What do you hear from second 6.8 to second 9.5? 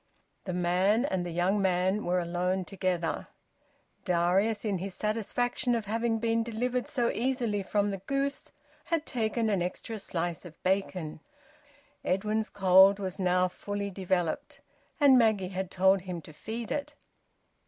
so easily from the goose, had taken